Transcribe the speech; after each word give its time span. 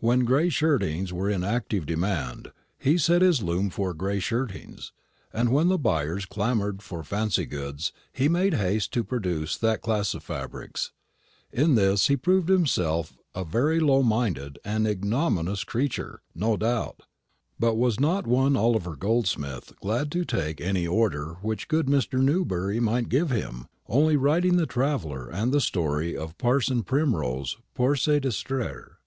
When 0.00 0.26
gray 0.26 0.50
shirtings 0.50 1.14
were 1.14 1.30
in 1.30 1.42
active 1.42 1.86
demand, 1.86 2.52
he 2.78 2.98
set 2.98 3.22
his 3.22 3.40
loom 3.42 3.70
for 3.70 3.94
gray 3.94 4.18
shirtings; 4.20 4.92
and 5.32 5.50
when 5.50 5.68
the 5.68 5.78
buyers 5.78 6.26
clamoured 6.26 6.82
for 6.82 7.02
fancy 7.02 7.46
goods, 7.46 7.90
he 8.12 8.28
made 8.28 8.52
haste 8.52 8.92
to 8.92 9.02
produce 9.02 9.56
that 9.56 9.80
class 9.80 10.12
of 10.12 10.22
fabrics. 10.22 10.92
In 11.50 11.74
this 11.74 12.08
he 12.08 12.18
proved 12.18 12.50
himself 12.50 13.16
a 13.34 13.46
very 13.46 13.80
low 13.80 14.02
minded 14.02 14.58
and 14.62 14.86
ignominious 14.86 15.64
creature, 15.64 16.20
no 16.34 16.58
doubt; 16.58 17.04
but 17.58 17.76
was 17.76 17.98
not 17.98 18.26
one 18.26 18.58
Oliver 18.58 18.94
Goldsmith 18.94 19.72
glad 19.80 20.12
to 20.12 20.26
take 20.26 20.60
any 20.60 20.86
order 20.86 21.38
which 21.40 21.68
good 21.68 21.86
Mr. 21.86 22.20
Newberry 22.20 22.78
might 22.78 23.08
give 23.08 23.30
him, 23.30 23.68
only 23.86 24.18
writing 24.18 24.58
the 24.58 24.66
"Traveller" 24.66 25.30
and 25.30 25.50
the 25.50 25.62
story 25.62 26.14
of 26.14 26.36
Parson 26.36 26.82
Primrose 26.82 27.56
pour 27.72 27.96
se 27.96 28.20
distraire? 28.20 28.98